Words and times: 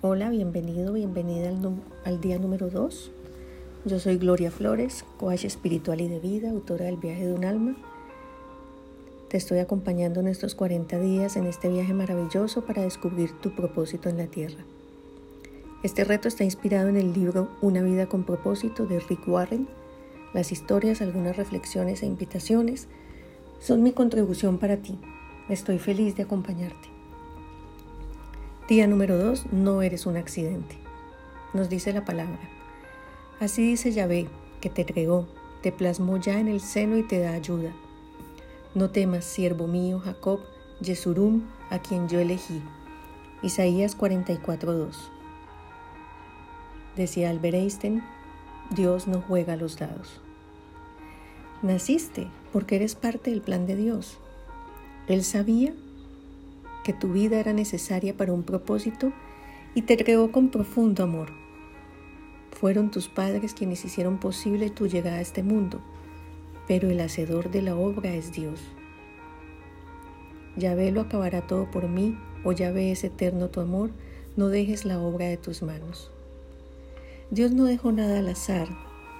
Hola, 0.00 0.30
bienvenido, 0.30 0.92
bienvenida 0.92 1.50
al, 2.04 2.20
día 2.20 2.38
número 2.38 2.70
2. 2.70 3.10
Yo 3.84 3.98
soy 3.98 4.16
Gloria 4.16 4.52
Flores, 4.52 5.04
coach 5.16 5.44
espiritual 5.44 6.00
y 6.00 6.06
de 6.06 6.20
vida, 6.20 6.50
autora 6.50 6.84
del 6.84 6.98
viaje 6.98 7.26
de 7.26 7.32
un 7.32 7.44
alma. 7.44 7.76
Te 9.26 9.36
estoy 9.36 9.58
acompañando 9.58 10.20
en 10.20 10.28
estos 10.28 10.54
40 10.54 11.00
días 11.00 11.34
en 11.34 11.46
este 11.46 11.68
viaje 11.68 11.94
maravilloso 11.94 12.64
para 12.64 12.82
descubrir 12.82 13.32
tu 13.40 13.56
propósito 13.56 14.08
en 14.08 14.18
la 14.18 14.28
tierra. 14.28 14.62
Este 15.82 16.04
reto 16.04 16.28
está 16.28 16.44
inspirado 16.44 16.86
en 16.86 16.96
el 16.96 17.12
libro 17.12 17.48
Una 17.60 17.82
vida 17.82 18.06
con 18.06 18.22
propósito 18.22 18.86
de 18.86 19.00
Rick 19.00 19.26
Warren. 19.26 19.66
Las 20.32 20.52
historias, 20.52 21.02
algunas 21.02 21.36
reflexiones 21.36 22.04
e 22.04 22.06
invitaciones 22.06 22.86
son 23.58 23.82
mi 23.82 23.90
contribución 23.90 24.58
para 24.58 24.76
ti. 24.76 24.96
Estoy 25.48 25.80
feliz 25.80 26.14
de 26.14 26.22
acompañarte. 26.22 26.97
Día 28.68 28.86
número 28.86 29.16
2. 29.16 29.50
No 29.50 29.80
eres 29.80 30.04
un 30.04 30.18
accidente. 30.18 30.76
Nos 31.54 31.70
dice 31.70 31.90
la 31.94 32.04
palabra. 32.04 32.38
Así 33.40 33.66
dice 33.66 33.92
Yahvé, 33.92 34.28
que 34.60 34.68
te 34.68 34.82
entregó, 34.82 35.26
te 35.62 35.72
plasmó 35.72 36.18
ya 36.18 36.38
en 36.38 36.48
el 36.48 36.60
seno 36.60 36.98
y 36.98 37.02
te 37.02 37.18
da 37.18 37.32
ayuda. 37.32 37.72
No 38.74 38.90
temas, 38.90 39.24
siervo 39.24 39.66
mío, 39.66 40.00
Jacob, 40.00 40.40
Yesurum, 40.82 41.44
a 41.70 41.78
quien 41.78 42.10
yo 42.10 42.20
elegí. 42.20 42.60
Isaías 43.42 43.96
44.2. 43.96 44.94
Decía 46.94 47.30
Albert 47.30 47.54
Einstein, 47.54 48.02
Dios 48.68 49.08
no 49.08 49.22
juega 49.22 49.56
los 49.56 49.78
dados. 49.78 50.20
Naciste 51.62 52.28
porque 52.52 52.76
eres 52.76 52.96
parte 52.96 53.30
del 53.30 53.40
plan 53.40 53.66
de 53.66 53.76
Dios. 53.76 54.18
Él 55.06 55.24
sabía 55.24 55.72
que 56.88 56.94
tu 56.94 57.12
vida 57.12 57.38
era 57.38 57.52
necesaria 57.52 58.16
para 58.16 58.32
un 58.32 58.44
propósito 58.44 59.12
y 59.74 59.82
te 59.82 59.98
creó 59.98 60.32
con 60.32 60.48
profundo 60.48 61.02
amor. 61.04 61.28
Fueron 62.50 62.90
tus 62.90 63.08
padres 63.08 63.52
quienes 63.52 63.84
hicieron 63.84 64.16
posible 64.16 64.70
tu 64.70 64.86
llegada 64.86 65.18
a 65.18 65.20
este 65.20 65.42
mundo, 65.42 65.82
pero 66.66 66.88
el 66.88 66.98
hacedor 67.00 67.50
de 67.50 67.60
la 67.60 67.76
obra 67.76 68.14
es 68.14 68.32
Dios. 68.32 68.62
Yahvé 70.56 70.90
lo 70.90 71.02
acabará 71.02 71.46
todo 71.46 71.70
por 71.70 71.90
mí, 71.90 72.16
o 72.42 72.52
Yahvé 72.52 72.90
es 72.90 73.04
eterno 73.04 73.50
tu 73.50 73.60
amor, 73.60 73.90
no 74.38 74.48
dejes 74.48 74.86
la 74.86 74.98
obra 74.98 75.26
de 75.26 75.36
tus 75.36 75.62
manos. 75.62 76.10
Dios 77.30 77.52
no 77.52 77.64
dejó 77.64 77.92
nada 77.92 78.20
al 78.20 78.28
azar, 78.30 78.66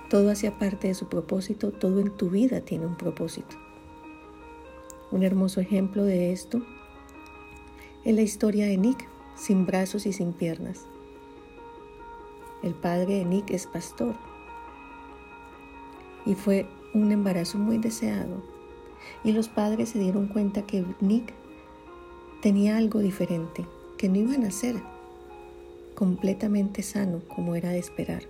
todo 0.08 0.30
hacía 0.30 0.58
parte 0.58 0.88
de 0.88 0.94
su 0.94 1.10
propósito, 1.10 1.70
todo 1.70 2.00
en 2.00 2.16
tu 2.16 2.30
vida 2.30 2.62
tiene 2.62 2.86
un 2.86 2.96
propósito. 2.96 3.56
Un 5.10 5.22
hermoso 5.22 5.60
ejemplo 5.60 6.04
de 6.04 6.32
esto 6.32 6.62
es 8.08 8.14
la 8.14 8.22
historia 8.22 8.64
de 8.64 8.78
Nick, 8.78 9.06
sin 9.36 9.66
brazos 9.66 10.06
y 10.06 10.14
sin 10.14 10.32
piernas. 10.32 10.86
El 12.62 12.72
padre 12.72 13.16
de 13.16 13.26
Nick 13.26 13.50
es 13.50 13.66
pastor 13.66 14.14
y 16.24 16.34
fue 16.34 16.66
un 16.94 17.12
embarazo 17.12 17.58
muy 17.58 17.76
deseado. 17.76 18.42
Y 19.24 19.32
los 19.32 19.48
padres 19.48 19.90
se 19.90 19.98
dieron 19.98 20.26
cuenta 20.28 20.62
que 20.62 20.86
Nick 21.00 21.34
tenía 22.40 22.78
algo 22.78 23.00
diferente, 23.00 23.66
que 23.98 24.08
no 24.08 24.16
iba 24.16 24.36
a 24.36 24.38
nacer 24.38 24.76
completamente 25.94 26.82
sano 26.82 27.20
como 27.28 27.56
era 27.56 27.68
de 27.68 27.78
esperar. 27.78 28.22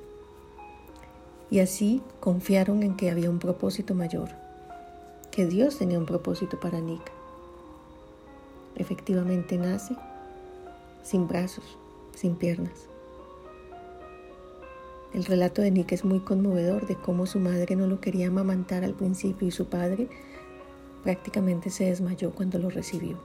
Y 1.53 1.61
así 1.61 2.03
confiaron 2.19 2.83
en 2.83 2.97
que 2.97 3.11
había 3.11 3.31
un 3.31 3.39
propósito 3.39 3.95
mayor, 3.95 4.31
que 5.31 5.47
Dios 5.47 5.79
tenía 5.79 6.01
un 6.01 6.07
propósito 6.07 6.59
para 6.59 6.81
Nick 6.81 7.18
efectivamente 8.77 9.59
nace 9.59 9.97
sin 11.03 11.27
brazos, 11.27 11.65
sin 12.15 12.37
piernas. 12.37 12.89
El 15.15 15.25
relato 15.25 15.63
de 15.63 15.71
Nick 15.71 15.93
es 15.93 16.05
muy 16.05 16.21
conmovedor 16.21 16.87
de 16.87 16.95
cómo 16.95 17.27
su 17.27 17.41
madre 17.41 17.77
no 17.77 17.87
lo 17.87 18.01
quería 18.01 18.29
amamantar 18.29 18.85
al 18.85 18.93
principio 18.93 19.49
y 19.49 19.51
su 19.51 19.67
padre 19.67 20.09
prácticamente 21.03 21.71
se 21.71 21.85
desmayó 21.85 22.33
cuando 22.33 22.59
lo 22.59 22.69
recibió. 22.69 23.17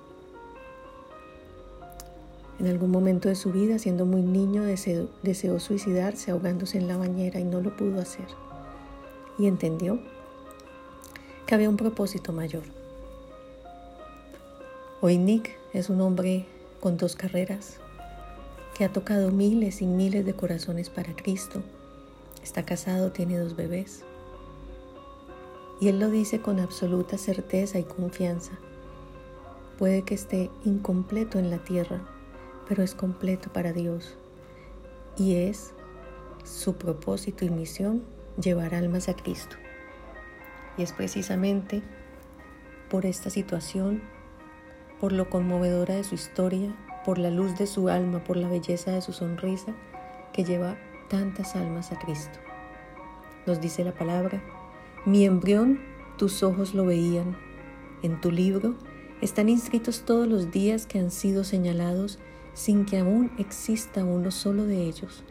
En 2.60 2.68
algún 2.68 2.92
momento 2.92 3.28
de 3.28 3.36
su 3.36 3.52
vida, 3.52 3.80
siendo 3.80 4.06
muy 4.06 4.22
niño, 4.22 4.64
deseó, 4.64 5.10
deseó 5.24 5.60
suicidarse 5.60 6.32
ahogándose 6.32 6.78
en 6.78 6.88
la 6.88 6.96
bañera 6.96 7.40
y 7.40 7.44
no 7.44 7.60
lo 7.60 7.76
pudo 7.76 8.00
hacer. 8.00 8.28
Y 9.38 9.48
entendió 9.48 10.00
que 11.46 11.56
había 11.56 11.70
un 11.70 11.78
propósito 11.78 12.32
mayor. 12.32 12.64
Hoy 15.06 15.18
Nick 15.18 15.58
es 15.74 15.90
un 15.90 16.00
hombre 16.00 16.46
con 16.80 16.96
dos 16.96 17.18
carreras, 17.18 17.78
que 18.74 18.86
ha 18.86 18.94
tocado 18.94 19.32
miles 19.32 19.82
y 19.82 19.86
miles 19.86 20.26
de 20.26 20.34
corazones 20.34 20.90
para 20.90 21.14
Cristo. 21.14 21.62
Está 22.42 22.64
casado, 22.64 23.12
tiene 23.12 23.38
dos 23.38 23.58
bebés. 23.58 24.06
Y 25.82 25.90
él 25.90 26.00
lo 26.00 26.10
dice 26.10 26.40
con 26.40 26.62
absoluta 26.62 27.18
certeza 27.18 27.80
y 27.80 27.84
confianza. 27.84 28.54
Puede 29.78 30.04
que 30.04 30.16
esté 30.16 30.50
incompleto 30.64 31.38
en 31.38 31.52
la 31.52 31.58
tierra, 31.58 32.00
pero 32.70 32.82
es 32.82 32.96
completo 32.96 33.52
para 33.52 33.74
Dios. 33.74 34.16
Y 35.18 35.36
es 35.36 35.74
su 36.46 36.76
propósito 36.76 37.44
y 37.44 37.50
misión 37.50 38.06
llevar 38.42 38.74
almas 38.74 39.10
a 39.10 39.18
Cristo. 39.18 39.58
Y 40.78 40.84
es 40.84 40.94
precisamente 40.94 41.84
por 42.90 43.06
esta 43.06 43.30
situación 43.30 44.13
por 45.04 45.12
lo 45.12 45.30
conmovedora 45.30 45.96
de 45.96 46.06
su 46.06 46.16
historia, 46.16 46.74
por 47.04 47.18
la 47.18 47.30
luz 47.30 47.58
de 47.58 47.68
su 47.68 47.90
alma, 47.90 48.24
por 48.24 48.38
la 48.38 48.48
belleza 48.48 48.92
de 48.92 49.02
su 49.02 49.12
sonrisa, 49.12 49.76
que 50.32 50.46
lleva 50.46 50.78
tantas 51.10 51.58
almas 51.58 51.92
a 51.92 52.00
Cristo. 52.00 52.40
Nos 53.46 53.60
dice 53.60 53.84
la 53.84 53.94
palabra, 53.94 54.42
mi 55.06 55.26
embrión 55.26 55.82
tus 56.18 56.42
ojos 56.42 56.74
lo 56.74 56.86
veían, 56.86 57.36
en 58.02 58.22
tu 58.22 58.32
libro 58.32 58.76
están 59.20 59.50
inscritos 59.50 60.06
todos 60.06 60.26
los 60.26 60.52
días 60.52 60.86
que 60.86 61.00
han 61.00 61.12
sido 61.12 61.44
señalados 61.44 62.18
sin 62.54 62.86
que 62.86 63.00
aún 63.00 63.30
exista 63.38 64.06
uno 64.06 64.32
solo 64.32 64.64
de 64.64 64.84
ellos. 64.84 65.26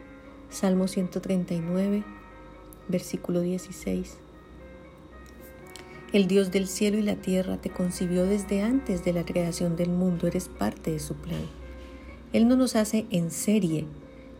Salmo 0.51 0.87
139, 0.87 2.03
versículo 2.89 3.41
16. 3.41 4.22
El 6.13 6.27
Dios 6.27 6.51
del 6.51 6.67
cielo 6.67 6.99
y 6.99 7.01
la 7.01 7.15
tierra 7.15 7.57
te 7.57 7.71
concibió 7.71 8.27
desde 8.27 8.61
antes 8.61 9.03
de 9.03 9.13
la 9.13 9.25
creación 9.25 9.75
del 9.75 9.89
mundo, 9.89 10.27
eres 10.27 10.47
parte 10.47 10.91
de 10.91 10.99
su 10.99 11.15
plan. 11.15 11.41
Él 12.33 12.47
no 12.47 12.55
nos 12.55 12.75
hace 12.75 13.07
en 13.09 13.31
serie, 13.31 13.87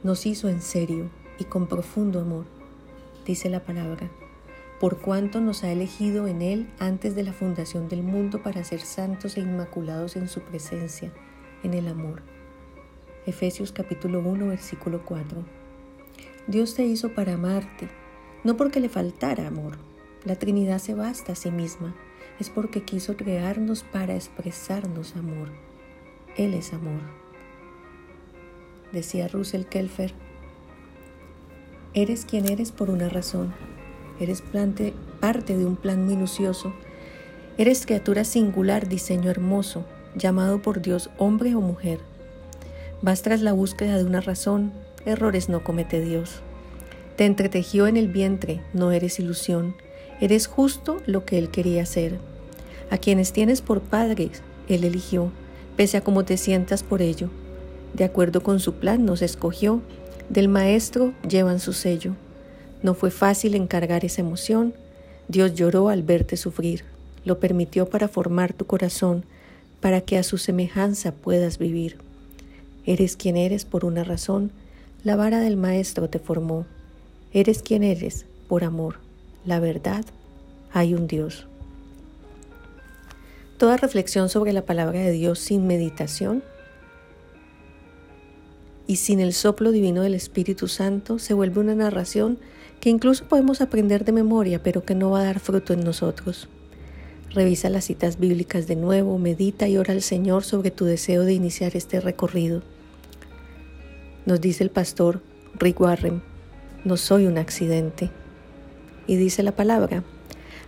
nos 0.03 0.27
hizo 0.27 0.49
en 0.49 0.61
serio 0.61 1.09
y 1.39 1.45
con 1.45 1.65
profundo 1.65 2.21
amor, 2.21 2.45
dice 3.25 3.49
la 3.49 3.61
palabra, 3.61 4.11
por 4.79 4.99
cuanto 4.99 5.41
nos 5.41 5.63
ha 5.63 5.71
elegido 5.71 6.27
en 6.27 6.43
Él 6.43 6.69
antes 6.77 7.15
de 7.15 7.23
la 7.23 7.33
fundación 7.33 7.89
del 7.89 8.03
mundo 8.03 8.43
para 8.43 8.63
ser 8.63 8.81
santos 8.81 9.35
e 9.37 9.39
inmaculados 9.39 10.15
en 10.15 10.29
su 10.29 10.41
presencia, 10.41 11.11
en 11.63 11.73
el 11.73 11.87
amor. 11.87 12.21
Efesios 13.25 13.71
capítulo 13.71 14.19
1, 14.19 14.47
versículo 14.47 15.03
4. 15.03 15.43
Dios 16.45 16.75
te 16.75 16.85
hizo 16.85 17.15
para 17.15 17.33
amarte, 17.33 17.89
no 18.43 18.57
porque 18.57 18.79
le 18.79 18.89
faltara 18.89 19.47
amor, 19.47 19.77
la 20.25 20.35
Trinidad 20.35 20.79
se 20.79 20.93
basta 20.93 21.33
a 21.33 21.35
sí 21.35 21.51
misma. 21.51 21.95
Es 22.39 22.49
porque 22.49 22.83
quiso 22.83 23.15
crearnos 23.15 23.83
para 23.83 24.15
expresarnos 24.15 25.15
amor. 25.15 25.49
Él 26.35 26.53
es 26.53 26.73
amor. 26.73 27.01
Decía 28.91 29.27
Russell 29.27 29.63
Kelfer, 29.63 30.13
eres 31.93 32.25
quien 32.25 32.49
eres 32.49 32.71
por 32.71 32.89
una 32.89 33.09
razón. 33.09 33.53
Eres 34.19 34.41
parte 34.41 35.57
de 35.57 35.65
un 35.65 35.75
plan 35.75 36.07
minucioso. 36.07 36.73
Eres 37.57 37.85
criatura 37.85 38.23
singular, 38.23 38.87
diseño 38.87 39.29
hermoso, 39.29 39.85
llamado 40.15 40.61
por 40.61 40.81
Dios 40.81 41.09
hombre 41.17 41.55
o 41.55 41.61
mujer. 41.61 41.99
Vas 43.01 43.21
tras 43.21 43.41
la 43.41 43.53
búsqueda 43.53 43.97
de 43.97 44.05
una 44.05 44.21
razón, 44.21 44.71
errores 45.05 45.49
no 45.49 45.63
comete 45.63 46.01
Dios. 46.01 46.41
Te 47.15 47.25
entretejió 47.25 47.85
en 47.87 47.97
el 47.97 48.07
vientre, 48.07 48.61
no 48.73 48.91
eres 48.91 49.19
ilusión. 49.19 49.75
Eres 50.23 50.47
justo 50.47 51.01
lo 51.05 51.25
que 51.25 51.37
Él 51.37 51.49
quería 51.49 51.85
ser. 51.85 52.17
A 52.89 52.97
quienes 52.97 53.33
tienes 53.33 53.61
por 53.61 53.81
padres, 53.81 54.41
Él 54.69 54.85
eligió, 54.85 55.33
pese 55.75 55.97
a 55.97 56.01
cómo 56.01 56.23
te 56.23 56.37
sientas 56.37 56.81
por 56.81 57.01
ello. 57.01 57.29
De 57.93 58.05
acuerdo 58.05 58.41
con 58.41 58.61
su 58.61 58.75
plan 58.75 59.03
nos 59.03 59.21
escogió, 59.21 59.81
del 60.29 60.47
Maestro 60.47 61.11
llevan 61.27 61.59
su 61.59 61.73
sello. 61.73 62.15
No 62.83 62.93
fue 62.93 63.11
fácil 63.11 63.53
encargar 63.53 64.05
esa 64.05 64.21
emoción, 64.21 64.73
Dios 65.27 65.55
lloró 65.55 65.89
al 65.89 66.03
verte 66.03 66.37
sufrir, 66.37 66.85
lo 67.25 67.41
permitió 67.41 67.89
para 67.89 68.07
formar 68.07 68.53
tu 68.53 68.65
corazón, 68.65 69.25
para 69.81 69.99
que 69.99 70.17
a 70.17 70.23
su 70.23 70.37
semejanza 70.37 71.11
puedas 71.11 71.57
vivir. 71.57 71.97
Eres 72.85 73.17
quien 73.17 73.35
eres 73.35 73.65
por 73.65 73.83
una 73.83 74.05
razón, 74.05 74.51
la 75.03 75.17
vara 75.17 75.41
del 75.41 75.57
Maestro 75.57 76.09
te 76.09 76.19
formó. 76.19 76.65
Eres 77.33 77.61
quien 77.61 77.83
eres 77.83 78.25
por 78.47 78.63
amor 78.63 79.03
la 79.45 79.59
verdad, 79.59 80.05
hay 80.71 80.93
un 80.93 81.07
Dios. 81.07 81.47
Toda 83.57 83.77
reflexión 83.77 84.29
sobre 84.29 84.53
la 84.53 84.65
palabra 84.65 84.99
de 84.99 85.11
Dios 85.11 85.39
sin 85.39 85.67
meditación 85.67 86.43
y 88.87 88.97
sin 88.97 89.19
el 89.19 89.33
soplo 89.33 89.71
divino 89.71 90.01
del 90.01 90.15
Espíritu 90.15 90.67
Santo 90.67 91.19
se 91.19 91.33
vuelve 91.33 91.61
una 91.61 91.75
narración 91.75 92.37
que 92.79 92.89
incluso 92.89 93.25
podemos 93.25 93.61
aprender 93.61 94.03
de 94.03 94.11
memoria, 94.11 94.61
pero 94.61 94.83
que 94.83 94.95
no 94.95 95.11
va 95.11 95.21
a 95.21 95.25
dar 95.25 95.39
fruto 95.39 95.73
en 95.73 95.85
nosotros. 95.85 96.49
Revisa 97.29 97.69
las 97.69 97.85
citas 97.85 98.19
bíblicas 98.19 98.67
de 98.67 98.75
nuevo, 98.75 99.17
medita 99.17 99.67
y 99.67 99.77
ora 99.77 99.93
al 99.93 100.01
Señor 100.01 100.43
sobre 100.43 100.69
tu 100.69 100.85
deseo 100.85 101.23
de 101.23 101.33
iniciar 101.33 101.75
este 101.75 101.99
recorrido. 101.99 102.61
Nos 104.25 104.41
dice 104.41 104.63
el 104.63 104.69
pastor 104.69 105.21
Rick 105.55 105.79
Warren, 105.79 106.21
no 106.83 106.97
soy 106.97 107.25
un 107.25 107.37
accidente. 107.37 108.11
Y 109.07 109.15
dice 109.17 109.43
la 109.43 109.53
palabra, 109.53 110.03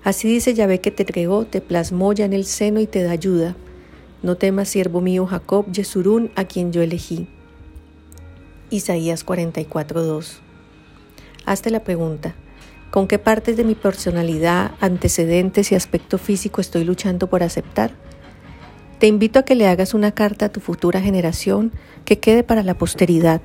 así 0.04 0.28
dice 0.28 0.54
Yahvé 0.54 0.82
que 0.82 0.92
te 0.92 1.06
creó, 1.06 1.46
te 1.46 1.62
plasmó 1.62 2.14
ya 2.14 2.26
en 2.26 2.34
el 2.34 2.46
seno 2.46 2.80
y 2.80 2.88
te 2.88 3.04
da 3.04 3.12
ayuda. 3.12 3.56
No 4.24 4.36
temas, 4.36 4.70
siervo 4.70 5.02
mío 5.02 5.26
Jacob, 5.26 5.72
Yesurún, 5.72 6.32
a 6.36 6.46
quien 6.46 6.74
yo 6.74 6.82
elegí. 6.82 7.28
Isaías 8.70 9.26
44:2. 9.26 10.40
Hazte 11.46 11.70
la 11.70 11.84
pregunta, 11.84 12.34
¿con 12.90 13.08
qué 13.08 13.20
partes 13.20 13.56
de 13.56 13.64
mi 13.64 13.76
personalidad, 13.76 14.72
antecedentes 14.80 15.72
y 15.72 15.76
aspecto 15.76 16.18
físico 16.18 16.60
estoy 16.60 16.84
luchando 16.84 17.28
por 17.28 17.44
aceptar? 17.44 17.92
Te 19.00 19.08
invito 19.08 19.40
a 19.40 19.44
que 19.44 19.56
le 19.56 19.68
hagas 19.68 19.94
una 19.94 20.12
carta 20.14 20.48
a 20.48 20.50
tu 20.50 20.60
futura 20.60 21.02
generación 21.02 21.72
que 22.06 22.20
quede 22.20 22.44
para 22.44 22.64
la 22.64 22.78
posteridad, 22.78 23.42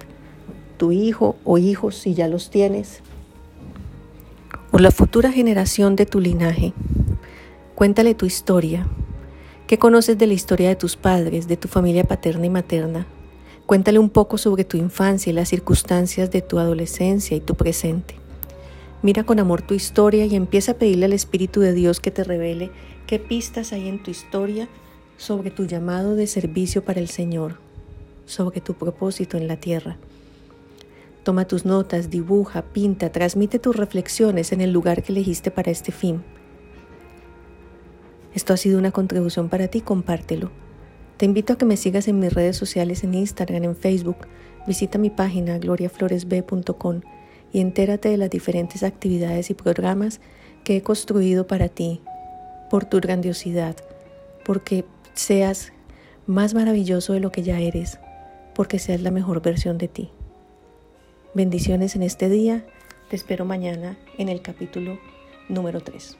tu 0.78 0.92
hijo 0.92 1.36
o 1.44 1.58
hijos 1.58 1.96
si 1.96 2.14
ya 2.14 2.26
los 2.28 2.50
tienes, 2.50 3.02
o 4.72 4.78
la 4.78 4.90
futura 4.90 5.32
generación 5.32 5.96
de 5.96 6.06
tu 6.06 6.20
linaje. 6.20 6.72
Cuéntale 7.74 8.14
tu 8.14 8.26
historia. 8.26 8.86
¿Qué 9.66 9.78
conoces 9.78 10.18
de 10.18 10.26
la 10.26 10.34
historia 10.34 10.68
de 10.68 10.76
tus 10.76 10.96
padres, 10.96 11.48
de 11.48 11.56
tu 11.56 11.68
familia 11.68 12.04
paterna 12.04 12.46
y 12.46 12.50
materna? 12.50 13.06
Cuéntale 13.66 13.98
un 13.98 14.10
poco 14.10 14.38
sobre 14.38 14.64
tu 14.64 14.76
infancia 14.76 15.30
y 15.30 15.32
las 15.32 15.48
circunstancias 15.48 16.30
de 16.30 16.42
tu 16.42 16.58
adolescencia 16.58 17.36
y 17.36 17.40
tu 17.40 17.54
presente. 17.54 18.16
Mira 19.02 19.24
con 19.24 19.38
amor 19.38 19.62
tu 19.62 19.74
historia 19.74 20.26
y 20.26 20.36
empieza 20.36 20.72
a 20.72 20.74
pedirle 20.74 21.06
al 21.06 21.12
Espíritu 21.12 21.60
de 21.60 21.72
Dios 21.72 22.00
que 22.00 22.10
te 22.10 22.24
revele 22.24 22.70
qué 23.06 23.18
pistas 23.18 23.72
hay 23.72 23.88
en 23.88 24.02
tu 24.02 24.10
historia 24.10 24.68
sobre 25.16 25.50
tu 25.50 25.66
llamado 25.66 26.16
de 26.16 26.26
servicio 26.26 26.84
para 26.84 27.00
el 27.00 27.08
Señor, 27.08 27.56
sobre 28.26 28.60
tu 28.60 28.74
propósito 28.74 29.36
en 29.36 29.48
la 29.48 29.56
tierra. 29.56 29.96
Toma 31.22 31.46
tus 31.46 31.64
notas, 31.64 32.08
dibuja, 32.08 32.62
pinta, 32.62 33.12
transmite 33.12 33.58
tus 33.58 33.76
reflexiones 33.76 34.52
en 34.52 34.60
el 34.60 34.72
lugar 34.72 35.02
que 35.02 35.12
elegiste 35.12 35.50
para 35.50 35.70
este 35.70 35.92
fin. 35.92 36.22
Esto 38.34 38.54
ha 38.54 38.56
sido 38.56 38.78
una 38.78 38.92
contribución 38.92 39.48
para 39.48 39.68
ti, 39.68 39.80
compártelo. 39.80 40.50
Te 41.16 41.26
invito 41.26 41.52
a 41.52 41.58
que 41.58 41.66
me 41.66 41.76
sigas 41.76 42.08
en 42.08 42.18
mis 42.18 42.32
redes 42.32 42.56
sociales 42.56 43.04
en 43.04 43.12
Instagram, 43.12 43.64
en 43.64 43.76
Facebook. 43.76 44.16
Visita 44.66 44.96
mi 44.96 45.10
página 45.10 45.58
gloriafloresb.com 45.58 47.00
y 47.52 47.60
entérate 47.60 48.08
de 48.08 48.16
las 48.16 48.30
diferentes 48.30 48.82
actividades 48.82 49.50
y 49.50 49.54
programas 49.54 50.20
que 50.64 50.76
he 50.76 50.82
construido 50.82 51.46
para 51.46 51.68
ti, 51.68 52.00
por 52.70 52.84
tu 52.84 53.00
grandiosidad, 53.00 53.76
porque 54.44 54.84
seas 55.14 55.72
más 56.26 56.54
maravilloso 56.54 57.12
de 57.12 57.20
lo 57.20 57.32
que 57.32 57.42
ya 57.42 57.58
eres, 57.58 57.98
porque 58.54 58.78
seas 58.78 59.02
la 59.02 59.10
mejor 59.10 59.42
versión 59.42 59.76
de 59.76 59.88
ti. 59.88 60.12
Bendiciones 61.32 61.94
en 61.94 62.02
este 62.02 62.28
día. 62.28 62.64
Te 63.08 63.14
espero 63.14 63.44
mañana 63.44 63.96
en 64.18 64.28
el 64.28 64.42
capítulo 64.42 64.98
número 65.48 65.80
3. 65.80 66.16